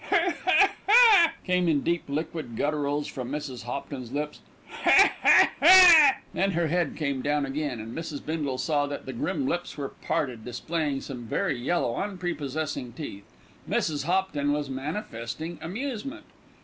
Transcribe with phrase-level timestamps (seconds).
[0.09, 3.65] "Her her her!" came in deep, liquid gutturals from Mrs.
[3.65, 4.39] Hopton's lips.
[4.79, 4.89] "Her
[5.21, 8.25] her her!" Then her head came down again, and Mrs.
[8.25, 13.25] Bindle saw that the grim lips were parted, displaying some very yellow, unprepossessing teeth.
[13.69, 14.05] Mrs.
[14.05, 16.25] Hopton was manifesting amusement.